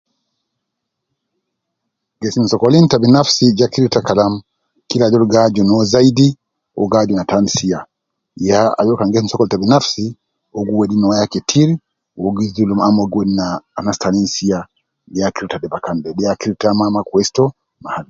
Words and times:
Gesim 2.21 2.45
sokolin 2.51 2.87
ta 2.87 2.97
binafsi 2.99 3.45
ja 3.59 3.67
kirta 3.73 3.99
Kalam 4.07 4.33
kila 4.89 5.05
ajol 5.05 5.23
gi 5.31 5.37
aju 5.43 5.61
no 5.69 5.77
zaidi, 5.93 6.27
uwo 6.75 6.85
gi 6.91 6.97
aju 7.01 7.13
na 7.17 7.23
tan 7.31 7.45
sia, 7.55 7.79
ya 8.49 8.59
ajol 8.79 8.97
kan 8.97 9.11
gesim 9.11 9.29
sokol 9.31 9.49
ta 9.51 9.61
binafsi, 9.63 10.03
uwo 10.53 10.61
gi 10.67 10.73
wedi 10.79 10.95
no 10.99 11.07
ya 11.19 11.25
ketir, 11.33 11.69
wu 11.77 12.21
uwo 12.23 12.29
gi 12.37 12.45
julum 12.55 12.79
au 12.85 12.91
uwo 12.95 13.05
gi 13.11 13.17
wedi 13.19 13.33
ne 13.39 13.45
anas 13.77 13.97
tanin 14.01 14.27
sia, 14.35 14.59
de 15.11 15.17
ya 15.21 15.29
kirta 15.35 15.61
fi 15.61 15.67
bakan 15.73 15.97
de, 16.03 16.09
de 16.17 16.21
ya 16.27 16.33
kirta 16.41 16.67
ma 16.93 17.01
kwesi 17.09 17.31
to 17.35 17.43